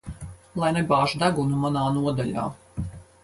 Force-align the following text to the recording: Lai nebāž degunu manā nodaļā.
Lai 0.61 0.69
nebāž 0.77 1.13
degunu 1.25 1.59
manā 1.65 1.85
nodaļā. 1.99 2.47